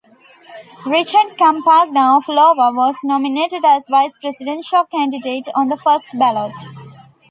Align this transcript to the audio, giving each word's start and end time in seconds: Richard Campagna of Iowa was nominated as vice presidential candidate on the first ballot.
Richard 0.87 1.37
Campagna 1.37 2.15
of 2.17 2.27
Iowa 2.27 2.73
was 2.73 2.97
nominated 3.03 3.63
as 3.63 3.87
vice 3.87 4.17
presidential 4.17 4.83
candidate 4.85 5.47
on 5.53 5.67
the 5.67 5.77
first 5.77 6.17
ballot. 6.17 6.55